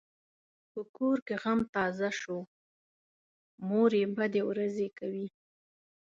[0.71, 2.37] په کور کې غم تازه شو؛
[3.67, 5.27] مور یې بدې ورځې کوي.